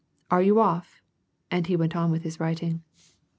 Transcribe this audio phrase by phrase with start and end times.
[0.31, 0.99] "Are you off?"
[1.51, 2.81] and he went on with his writing.